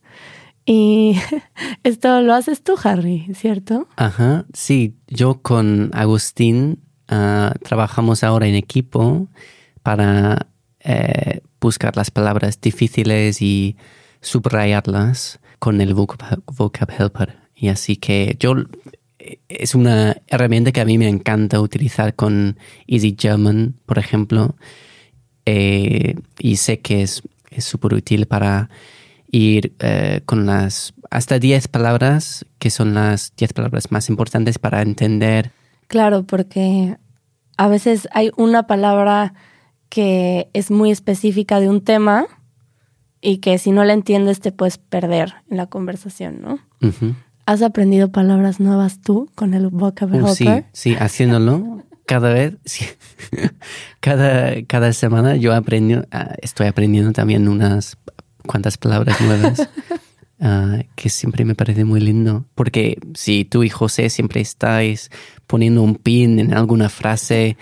[0.64, 1.16] Y
[1.84, 3.86] esto lo haces tú, Harry, ¿cierto?
[3.96, 9.28] Ajá, sí, yo con Agustín ah, trabajamos ahora en equipo
[9.82, 10.48] para
[10.80, 13.76] eh, buscar las palabras difíciles y
[14.22, 17.38] subrayarlas con el vocab, vocab helper.
[17.54, 18.54] Y así que yo
[19.48, 24.56] es una herramienta que a mí me encanta utilizar con Easy German, por ejemplo.
[25.44, 27.22] Eh, y sé que es
[27.56, 28.68] es súper útil para
[29.30, 34.82] ir eh, con las hasta 10 palabras, que son las 10 palabras más importantes para
[34.82, 35.52] entender.
[35.88, 36.96] Claro, porque
[37.56, 39.34] a veces hay una palabra
[39.88, 42.26] que es muy específica de un tema
[43.20, 46.58] y que si no la entiendes te puedes perder en la conversación, ¿no?
[47.46, 52.86] ¿Has aprendido palabras nuevas tú con el vocab Uh, sí, sí, haciéndolo cada vez, sí.
[54.00, 57.98] cada, cada semana yo aprendo, ah, estoy aprendiendo también unas
[58.46, 59.68] cuantas palabras nuevas.
[60.40, 62.46] ah, que siempre me parece muy lindo.
[62.56, 65.10] Porque si tú y José siempre estáis
[65.46, 67.56] poniendo un pin en alguna frase,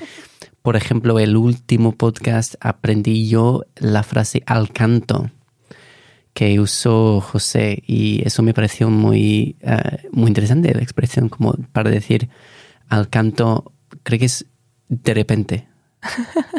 [0.63, 5.31] por ejemplo, el último podcast aprendí yo la frase al canto
[6.35, 11.91] que usó José y eso me pareció muy, ah, muy interesante la expresión como para
[11.91, 12.29] decir
[12.89, 14.47] al canto, creo que es
[14.89, 15.69] de repente.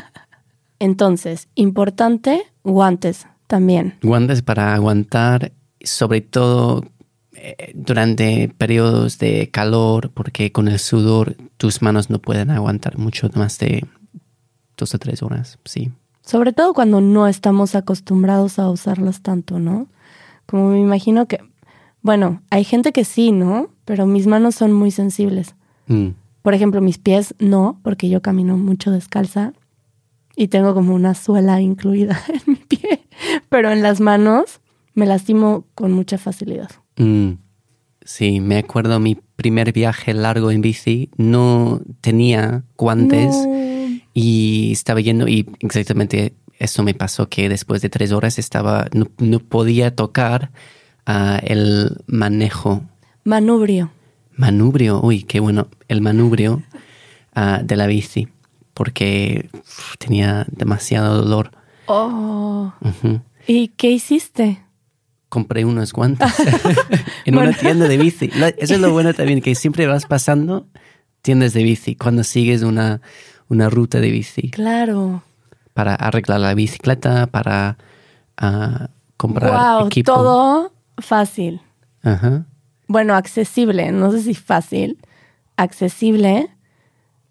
[0.80, 3.96] Entonces, importante, guantes también.
[4.02, 6.84] Guantes para aguantar, sobre todo
[7.34, 13.30] eh, durante periodos de calor, porque con el sudor tus manos no pueden aguantar mucho
[13.36, 13.86] más de
[14.78, 15.92] dos o tres horas, sí.
[16.26, 19.88] Sobre todo cuando no estamos acostumbrados a usarlas tanto, ¿no?
[20.48, 21.40] Como me imagino que,
[22.02, 23.70] bueno, hay gente que sí, ¿no?
[23.86, 25.56] Pero mis manos son muy sensibles.
[25.88, 26.10] Mm.
[26.42, 29.54] Por ejemplo, mis pies no, porque yo camino mucho descalza
[30.36, 33.06] y tengo como una suela incluida en mi pie.
[33.50, 34.62] Pero en las manos
[34.96, 36.72] me lastimo con mucha facilidad.
[36.98, 37.34] Mm.
[38.04, 43.36] Sí, me acuerdo mi primer viaje largo en bici, no tenía guantes.
[43.36, 43.85] No.
[44.18, 49.08] Y estaba yendo y exactamente eso me pasó que después de tres horas estaba, no,
[49.18, 50.52] no podía tocar
[51.06, 52.82] ah, el manejo,
[53.26, 53.92] Manubrio.
[54.38, 56.64] manubrio, uy, qué bueno, el manubrio
[57.34, 58.30] ah, de la bici,
[58.74, 61.52] porque uf, tenía demasiado dolor.
[61.88, 62.72] Oh.
[63.48, 64.62] ¿Y qué hiciste?
[65.28, 66.32] Compré unos guantes
[67.26, 68.32] en una tienda de bici.
[68.58, 70.68] Eso es lo bueno también, que siempre vas pasando
[71.22, 73.02] tiendas de bici cuando sigues una,
[73.50, 74.52] una ruta de bici.
[74.52, 75.24] Claro.
[75.74, 77.78] para arreglar la bicicleta, para
[78.38, 80.14] ah, comprar Wow, equipo.
[80.14, 81.60] todo fácil.
[82.02, 82.46] Ajá.
[82.88, 84.98] Bueno, accesible, no sé si fácil,
[85.58, 86.50] accesible,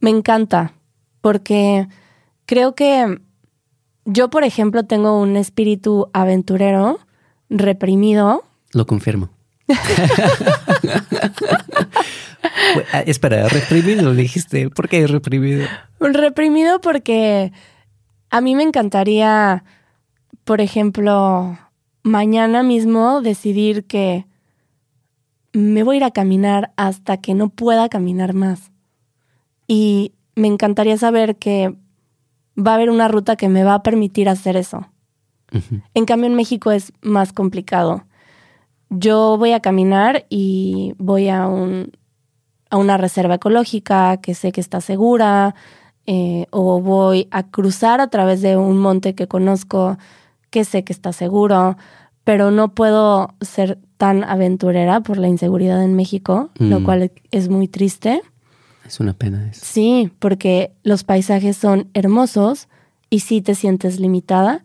[0.00, 0.72] me encanta,
[1.22, 1.88] porque
[2.44, 3.18] creo que
[4.04, 6.98] yo, por ejemplo, tengo un espíritu aventurero
[7.48, 8.44] reprimido.
[8.72, 9.30] Lo confirmo.
[12.94, 14.70] Ah, espera, reprimido, dijiste.
[14.70, 15.66] ¿Por qué reprimido?
[15.98, 17.52] Reprimido porque
[18.30, 19.64] a mí me encantaría,
[20.44, 21.58] por ejemplo,
[22.04, 24.26] mañana mismo decidir que
[25.52, 28.70] me voy a ir a caminar hasta que no pueda caminar más.
[29.66, 31.74] Y me encantaría saber que
[32.56, 34.88] va a haber una ruta que me va a permitir hacer eso.
[35.94, 38.06] En cambio, en México es más complicado.
[38.88, 41.92] Yo voy a caminar y voy a, un,
[42.74, 45.54] a una reserva ecológica que sé que está segura,
[46.06, 49.96] eh, o voy a cruzar a través de un monte que conozco
[50.50, 51.76] que sé que está seguro,
[52.24, 56.84] pero no puedo ser tan aventurera por la inseguridad en México, lo mm.
[56.84, 58.22] cual es muy triste.
[58.84, 59.60] Es una pena eso.
[59.64, 62.66] Sí, porque los paisajes son hermosos
[63.08, 64.64] y sí te sientes limitada.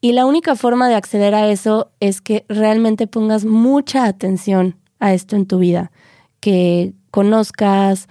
[0.00, 5.14] Y la única forma de acceder a eso es que realmente pongas mucha atención a
[5.14, 5.92] esto en tu vida,
[6.40, 8.08] que conozcas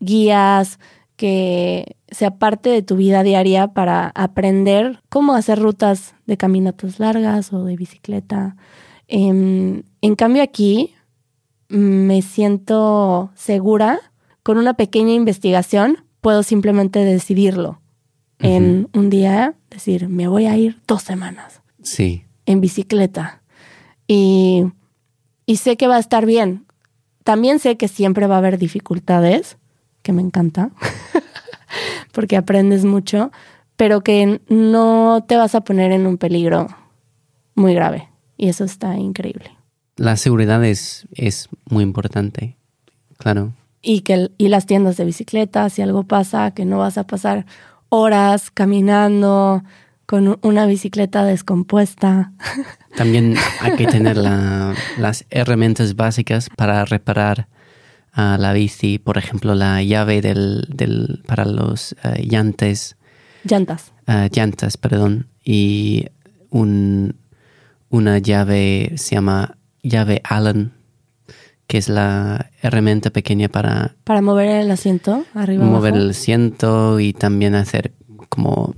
[0.00, 0.78] guías,
[1.16, 7.52] que sea parte de tu vida diaria para aprender cómo hacer rutas de caminatas largas
[7.52, 8.56] o de bicicleta.
[9.06, 10.94] Em, en cambio aquí
[11.68, 14.00] me siento segura,
[14.42, 17.80] con una pequeña investigación puedo simplemente decidirlo.
[18.38, 21.62] En un día decir, me voy a ir dos semanas.
[21.82, 22.24] Sí.
[22.44, 23.40] En bicicleta.
[24.08, 24.64] Y,
[25.46, 26.66] y sé que va a estar bien.
[27.24, 29.56] También sé que siempre va a haber dificultades,
[30.02, 30.70] que me encanta,
[32.12, 33.30] porque aprendes mucho,
[33.76, 36.68] pero que no te vas a poner en un peligro
[37.54, 38.08] muy grave.
[38.36, 39.50] Y eso está increíble.
[39.96, 42.56] La seguridad es, es muy importante,
[43.18, 43.52] claro.
[43.82, 47.46] Y, que, y las tiendas de bicicleta, si algo pasa, que no vas a pasar
[47.88, 49.62] horas caminando
[50.12, 52.32] con una bicicleta descompuesta.
[52.98, 57.48] También hay que tener las herramientas básicas para reparar
[58.12, 62.96] a la bici, por ejemplo, la llave del, del para los eh, llantes.
[63.44, 63.92] Llantas.
[64.06, 65.28] Uh, llantas, perdón.
[65.42, 66.08] Y
[66.50, 67.16] un,
[67.88, 70.72] una llave, se llama llave Allen,
[71.66, 73.94] que es la herramienta pequeña para...
[74.04, 75.64] Para mover el asiento arriba.
[75.64, 77.92] Mover el asiento y también hacer
[78.28, 78.74] como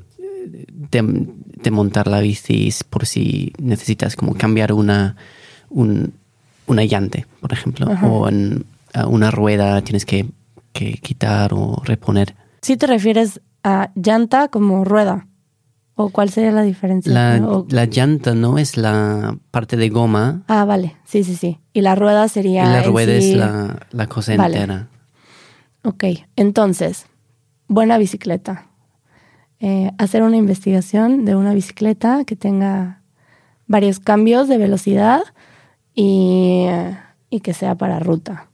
[1.03, 5.17] de, montar la bici por si necesitas como cambiar una,
[5.71, 6.15] un,
[6.67, 8.65] una llante, por ejemplo, o en,
[9.09, 10.27] una rueda tienes que,
[10.73, 12.35] quitar o reponer.
[12.63, 15.27] Si te refieres a llanta como rueda.
[15.97, 17.13] ¿O cuál sería la diferencia?
[17.13, 20.43] La, llanta no es la parte de goma.
[20.49, 20.97] Ah, vale.
[21.05, 21.61] Sí, sí, sí.
[21.73, 22.65] Y la rueda sería.
[22.65, 24.89] Y la rueda es la, cosa entera.
[25.85, 26.05] Ok.
[26.35, 27.07] Entonces,
[27.69, 28.67] buena bicicleta.
[29.61, 33.01] Eh, hacer una investigación de una bicicleta que tenga
[33.67, 35.23] varios cambios de velocidad
[35.95, 36.67] y,
[37.31, 38.49] y que sea para ruta.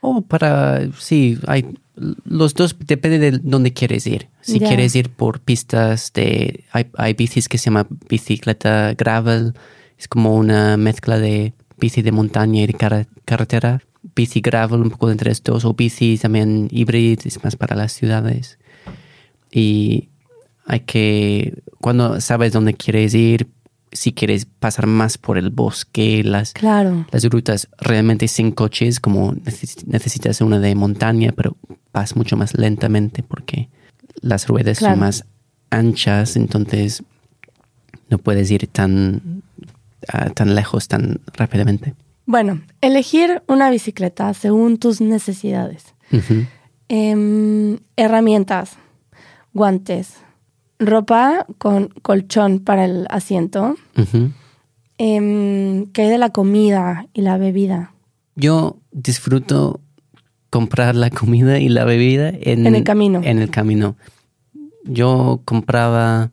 [0.00, 1.76] O para, sí, hay
[2.24, 4.28] los dos depende de dónde quieres ir.
[4.40, 9.52] Si quieres ir por pistas de, hay, hay, bicis que se llama bicicleta gravel,
[9.98, 13.82] es como una mezcla de bici de montaña y de carretera.
[14.16, 18.58] Bici gravel, un poco entre estos, o bici también híbrida, es más para las ciudades.
[19.52, 20.08] Y
[20.66, 23.48] hay que, cuando sabes dónde quieres ir,
[23.92, 29.34] si quieres pasar más por el bosque, las, las rutas realmente sin coches, como
[29.86, 31.56] necesitas una de montaña, pero
[31.92, 33.68] vas mucho más lentamente porque
[34.22, 35.26] las ruedas son más
[35.70, 37.02] anchas, entonces
[38.08, 39.42] no puedes ir tan,
[40.08, 41.94] ah, tan lejos tan rápidamente.
[42.24, 45.94] Bueno, elegir una bicicleta según tus necesidades.
[46.88, 48.76] Em, herramientas,
[49.54, 50.16] guantes,
[50.78, 53.76] ropa con colchón para el asiento.
[54.98, 57.94] Em, ¿Qué hay de la comida y la bebida?
[58.34, 59.80] Yo disfruto
[60.50, 63.20] comprar la comida y la bebida en, el camino.
[63.24, 63.96] En el camino.
[64.84, 66.30] Yo compraba,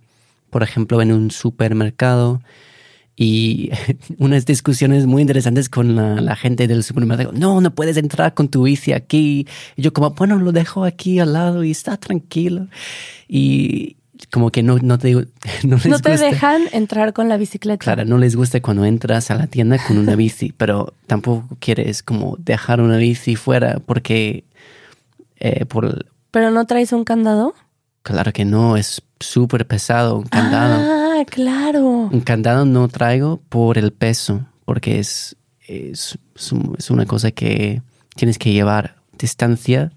[0.50, 2.42] por ejemplo, en un supermercado
[3.22, 3.72] y
[4.18, 7.34] unas discusiones muy interesantes con la, gente del supermercado.
[7.34, 9.46] No, no puedes entrar con tu bici aquí.
[9.76, 12.68] Y yo como, bueno, lo dejo aquí al lado y está tranquilo.
[13.28, 13.98] Y,
[14.32, 15.14] como que no, no te,
[15.64, 17.84] no no te dejan entrar con la bicicleta.
[17.84, 22.02] Claro, no les gusta cuando entras a la tienda con una bici, pero tampoco quieres
[22.02, 24.46] como dejar una bici fuera porque
[25.42, 26.06] eh, por...
[26.32, 27.54] ¿Pero no traes un candado?
[28.02, 30.76] Claro que no, es súper pesado un candado.
[30.80, 32.10] Ah, claro.
[32.12, 35.36] Un candado no traigo por el peso, porque es,
[35.68, 36.18] es,
[36.78, 37.82] es una cosa que
[38.16, 39.92] tienes que llevar distancia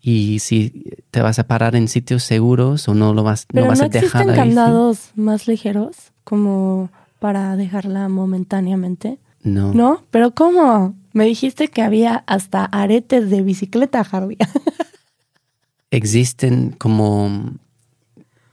[0.00, 3.80] y si te vas a parar en sitios seguros o no lo vas, no vas
[3.80, 9.18] a dejar ¿No candados más ligeros como para dejarla momentáneamente?
[9.42, 9.72] No.
[9.74, 10.04] ¿No?
[10.10, 10.94] ¿Pero cómo?
[11.12, 14.36] Me dijiste que había hasta aretes de bicicleta, Harvey.
[15.90, 17.54] Existen como...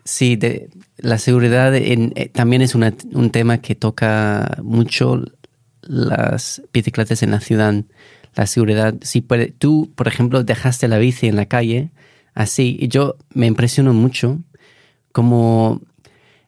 [0.06, 0.70] Sí, de,
[1.04, 5.24] la seguridad en, eh, también es un tema que toca mucho
[5.82, 7.76] las bicicletas en la ciudad
[8.36, 8.96] la seguridad.
[9.02, 11.92] Si puede, tú, por ejemplo, dejaste la bici en la calle,
[12.34, 12.78] así.
[12.80, 14.40] Y yo me impresionó mucho
[15.12, 15.82] como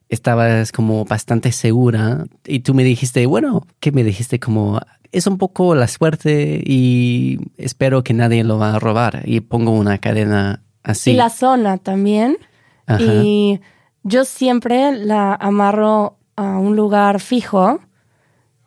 [0.08, 4.38] estabas como bastante segura y tú me dijiste, bueno, ¿qué me dijiste?
[4.38, 4.80] Como
[5.12, 9.72] es un poco la suerte y espero que nadie lo va a robar y pongo
[9.72, 11.12] una cadena así.
[11.12, 12.38] Y la zona también.
[12.86, 13.02] Ajá.
[13.02, 13.60] Y
[14.06, 17.80] yo siempre la amarro a un lugar fijo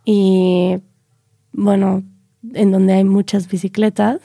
[0.06, 0.78] y,
[1.54, 2.04] bueno,
[2.54, 4.20] en donde hay muchas bicicletas.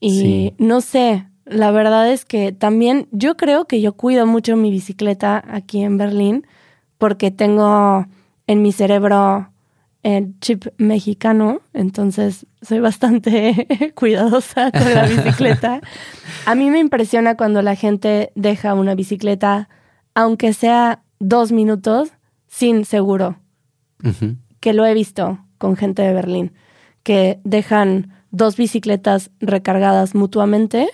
[0.00, 0.54] Y Sí.
[0.58, 5.42] no sé, la verdad es que también yo creo que yo cuido mucho mi bicicleta
[5.48, 6.46] aquí en Berlín
[6.98, 8.06] porque tengo
[8.46, 9.50] en mi cerebro
[10.02, 13.66] el chip mexicano, entonces soy bastante
[13.96, 15.80] cuidadosa con la bicicleta.
[16.46, 19.68] A mí me impresiona cuando la gente deja una bicicleta,
[20.16, 22.10] aunque sea dos minutos,
[22.48, 23.38] sin seguro,
[24.58, 26.52] que lo he visto con gente de Berlín,
[27.04, 30.88] que dejan dos bicicletas recargadas mutuamente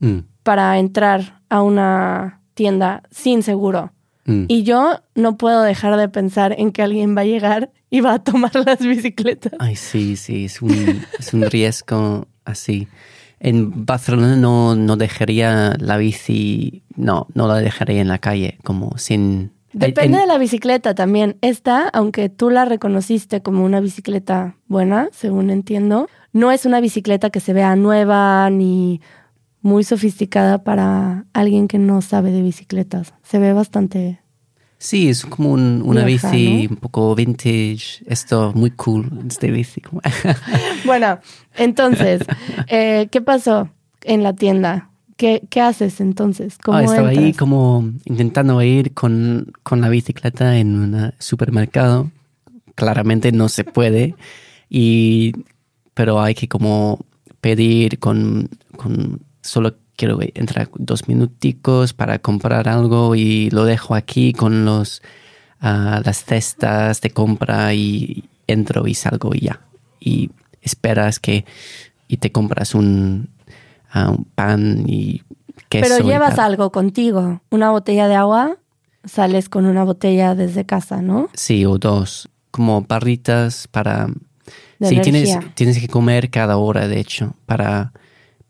[0.00, 3.92] Mm, para entrar a una tienda sin seguro.
[4.26, 4.44] mm.
[4.48, 8.14] Y yo no puedo dejar de pensar en que alguien va a llegar y va
[8.14, 9.52] a tomar las bicicletas.
[9.58, 12.88] Ay, sí, sí, es un, es un riesgo así.
[13.44, 18.96] En Barcelona no, no dejaría la bici, no, no la dejaría en la calle, como
[18.96, 19.52] sin...
[19.74, 21.36] Depende en- de la bicicleta también.
[21.42, 27.28] Esta, aunque tú la reconociste como una bicicleta buena, según entiendo, no es una bicicleta
[27.30, 29.00] que se vea nueva ni
[29.60, 33.12] muy sofisticada para alguien que no sabe de bicicletas.
[33.22, 34.20] Se ve bastante...
[34.78, 36.70] Sí, es como un- una Vieja, bici ¿no?
[36.74, 39.82] un poco vintage, esto muy cool, este bici.
[40.84, 41.20] Bueno,
[41.56, 42.22] entonces,
[42.66, 43.70] eh, ¿qué pasó
[44.02, 44.90] en la tienda?
[45.16, 46.58] ¿Qué, qué haces entonces?
[46.62, 52.10] ¿Cómo Ah, estaba ahí como intentando ir con, con la bicicleta en un supermercado.
[52.74, 54.16] Claramente no se puede,
[54.68, 55.32] y,
[55.94, 56.98] pero hay que como
[57.40, 64.32] pedir con, con solo quiero entrar dos minuticos para comprar algo y lo dejo aquí
[64.32, 65.02] con los
[65.60, 69.60] ah, las cestas de compra y entro y salgo y ya.
[70.00, 70.30] Y
[70.62, 71.44] esperas que
[72.08, 73.28] y te compras un,
[73.90, 75.22] ah, un pan y
[75.68, 75.96] queso.
[75.96, 78.58] Pero llevas algo contigo, una botella de agua,
[79.04, 81.28] sales con una botella desde casa, ¿no?
[81.34, 82.28] Sí, o dos.
[82.50, 84.08] Como barritas para...
[84.78, 87.92] De sí, tienes, tienes que comer cada hora, de hecho, para,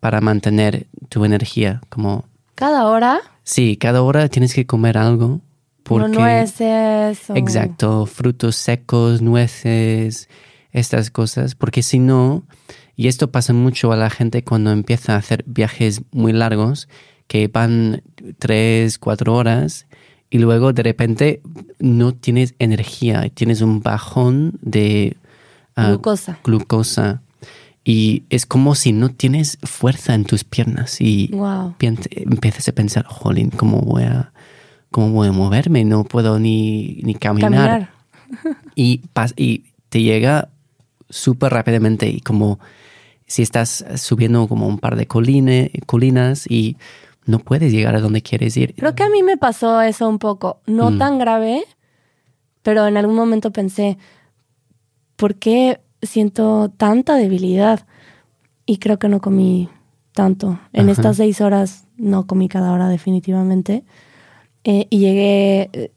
[0.04, 1.80] para mantener tu energía.
[1.88, 2.26] Como,
[2.56, 5.40] Cada hora, sí, cada hora tienes que comer algo.
[5.82, 7.30] Porque, como nueces.
[7.30, 10.28] o- Exacto, frutos secos, nueces,
[10.72, 11.54] estas cosas.
[11.54, 12.42] Porque si no,
[12.96, 16.86] y esto pasa mucho a la gente cuando empieza a hacer viajes muy largos,
[17.26, 18.02] que van
[18.38, 19.86] tres, cuatro horas
[20.28, 21.40] y luego de repente
[21.78, 25.16] no tienes energía, tienes un bajón de
[25.76, 26.40] ah, Glucosa.
[26.44, 27.22] glucosa.
[27.84, 31.74] Y es como si no tienes fuerza en tus piernas y Wow.
[31.80, 34.32] empiezas a pensar, jolín, ¿cómo voy a,
[34.90, 35.84] cómo voy a moverme?
[35.84, 37.50] No puedo ni, ni caminar.
[37.50, 37.90] Caminar.
[38.74, 40.48] Y, pas- y te llega
[41.10, 42.58] súper rápidamente y como
[43.26, 46.76] si estás subiendo como un par de coline- colinas y
[47.26, 48.74] no puedes llegar a donde quieres ir.
[48.74, 50.60] Creo que a mí me pasó eso un poco.
[50.66, 50.98] No Mm.
[50.98, 51.64] tan grave,
[52.62, 53.98] pero en algún momento pensé,
[55.16, 57.86] ¿por qué siento tanta debilidad?
[58.66, 59.68] Y creo que no comí
[60.12, 60.58] tanto.
[60.72, 60.92] En Ajá.
[60.92, 63.84] estas seis horas no comí cada hora definitivamente.
[64.64, 65.92] Eh, y llegué, eh,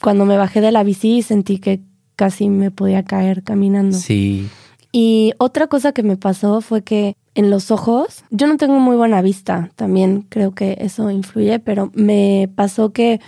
[0.00, 1.80] cuando me bajé de la bici sentí que
[2.16, 3.96] casi me podía caer caminando.
[3.98, 4.48] Sí,
[4.92, 8.94] Y otra cosa que me pasó fue que en los ojos, yo no tengo muy
[8.96, 13.20] buena vista, también creo que eso influye, pero me pasó que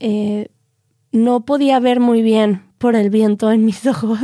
[0.00, 0.48] eh,
[1.12, 4.20] no podía ver muy bien por el viento en mis ojos.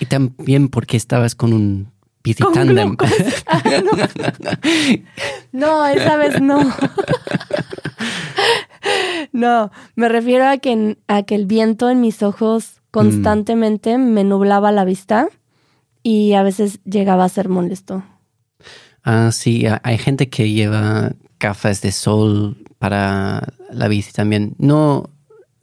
[0.00, 1.90] y también porque estabas con un
[2.22, 2.96] bici tándem.
[3.48, 3.62] Ah,
[5.52, 6.60] No, esa vez no.
[9.32, 14.70] No, me refiero a que, a que el viento en mis ojos constantemente me nublaba
[14.72, 15.28] la vista
[16.02, 18.04] y a veces llegaba a ser molesto.
[19.02, 24.54] Ah, sí, ha- hay gente que lleva gafas de sol para la bici también.
[24.58, 25.10] No,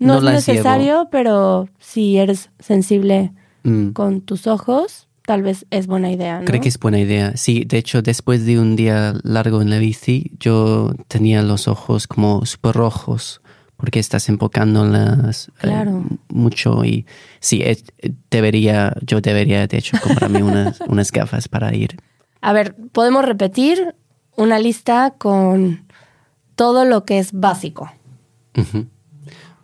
[0.04, 3.32] No, no, es las necesario, pero si eres sensible.
[3.64, 3.92] Mm.
[3.92, 6.46] con tus ojos, tal vez es buena idea, ¿no?
[6.46, 7.36] Creo que es buena idea.
[7.38, 12.08] Sí, de hecho, después de un día largo en la bici, yo tenía los ojos
[12.08, 13.42] como súper rojos
[13.78, 16.06] porque estás enfocándolas eh, Claro.
[16.30, 17.06] mucho y
[17.40, 17.78] sí, eh,
[18.30, 21.98] debería, yo debería de hecho comprarme unas, unas gafas para ir.
[22.42, 23.96] A ver, podemos repetir
[24.36, 25.86] una lista con
[26.56, 27.92] todo lo que es básico.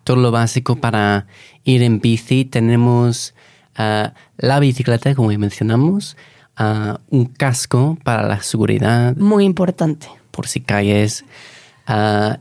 [0.09, 1.27] Todo lo básico para
[1.63, 3.35] ir en bici tenemos
[3.75, 6.17] ah, la bicicleta, como ya mencionamos,
[6.57, 10.07] ah, un casco para la seguridad, Muy importante.
[10.31, 11.25] por si caes.
[11.85, 12.39] Ah,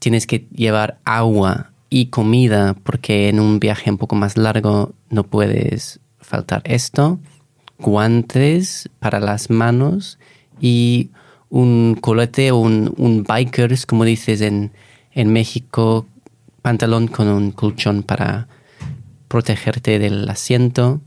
[0.00, 5.24] tienes que llevar agua y comida porque en un viaje un poco más largo no
[5.24, 7.18] puedes faltar esto.
[7.78, 10.18] Guantes para las manos
[10.60, 11.08] y
[11.48, 14.72] un colete o un, un bikers, como dices en,
[15.12, 16.06] en México,
[16.62, 18.48] pantalón con un colchón para
[19.28, 21.00] protegerte del asiento.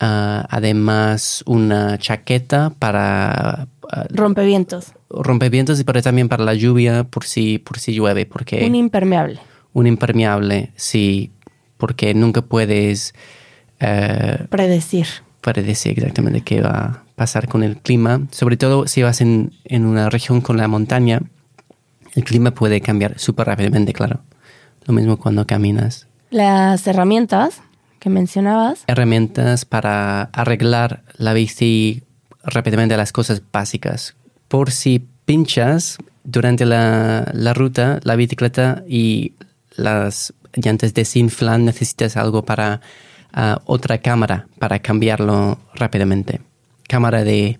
[0.00, 4.92] Ah, además, una chaqueta para ah, Rompevientos.
[5.08, 9.38] rompevientos y pero también para la lluvia por si, por si llueve, porque Un impermeable.
[9.72, 11.30] un impermeable, sí,
[11.76, 13.14] porque nunca puedes
[13.80, 15.06] eh, Predecir.
[15.40, 19.86] predecir exactamente qué va a pasar con el clima, sobre todo si vas en, en
[19.86, 21.22] una región con la montaña,
[22.14, 24.20] el clima puede cambiar súper rápidamente, claro.
[24.86, 26.06] Lo mismo cuando caminas.
[26.30, 27.62] Las herramientas
[28.00, 28.84] que mencionabas.
[28.86, 32.02] Herramientas para arreglar la bici
[32.42, 34.14] rápidamente las cosas básicas.
[34.48, 39.32] Por si pinchas durante la, la ruta, la bicicleta y
[39.76, 42.80] las llantas desinflan, necesitas algo para
[43.32, 46.40] ah, otra cámara para cambiarlo rápidamente.
[46.86, 47.58] Cámara de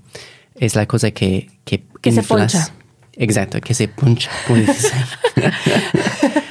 [0.56, 2.68] es la cosa que que, Que se poncha.
[3.14, 4.30] Exacto, que se puncha.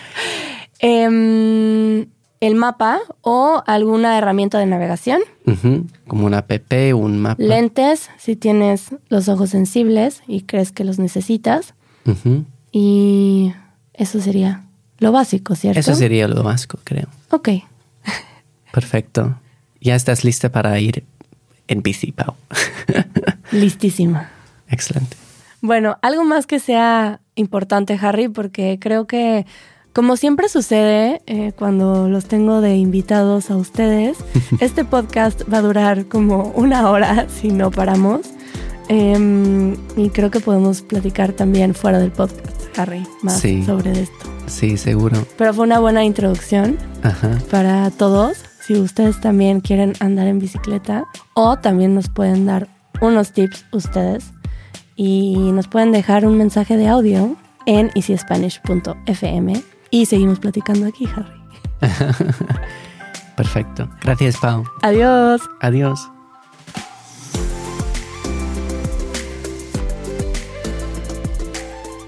[0.84, 2.08] Em,
[2.42, 5.22] el mapa o alguna herramienta de navegación.
[6.08, 6.52] Como una app,
[6.94, 7.42] un mapa.
[7.42, 11.74] Lentes, si tienes los ojos sensibles y crees que los necesitas.
[12.72, 13.54] Y
[13.94, 14.66] eso sería
[15.00, 15.80] lo básico, ¿cierto?
[15.80, 17.08] Eso sería lo básico, creo.
[17.30, 17.50] Ok.
[18.74, 19.40] Perfecto.
[19.80, 21.06] Ya estás lista para ir
[21.68, 22.36] en bici, Pau.
[23.52, 24.30] Listísima.
[24.68, 25.16] Excelente.
[25.62, 29.46] Bueno, algo más que sea importante, Harry, porque creo que,
[29.94, 34.18] como siempre sucede eh, cuando los tengo de invitados a ustedes,
[34.60, 38.22] este podcast va a durar como una hora si no paramos.
[38.89, 43.64] Em, y creo que podemos platicar también fuera del podcast, Harry, más Sí.
[43.64, 44.26] sobre esto.
[44.48, 45.26] Sí, seguro.
[45.38, 47.39] Pero fue una buena introducción Ajá.
[47.50, 48.38] para todos.
[48.62, 52.68] Si ustedes también quieren andar en bicicleta o también nos pueden dar
[53.02, 54.32] unos tips ustedes
[54.96, 57.36] y nos pueden dejar un mensaje de audio
[57.66, 59.62] en easyspanish.fm
[59.94, 61.39] y seguimos platicando aquí, Harry.
[63.38, 63.88] Perfecto.
[64.02, 64.64] Gracias, Pau.
[64.82, 65.41] Adiós.
[65.62, 66.10] Adiós.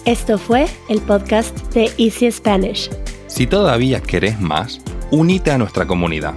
[0.06, 2.90] Esto fue el podcast de Easy Spanish.
[3.28, 4.82] Si todavía querés más,
[5.12, 6.34] unite a nuestra comunidad.